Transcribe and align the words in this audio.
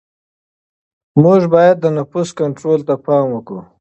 موږ 1.23 1.41
باید 1.53 1.77
د 1.81 1.85
نفوس 1.97 2.29
کنټرول 2.39 2.79
ته 2.87 2.95
پام 3.05 3.25
وکړو. 3.31 3.61